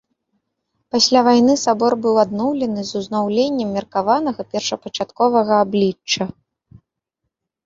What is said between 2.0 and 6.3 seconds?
быў адноўлены з узнаўленнем меркаванага першапачатковага аблічча.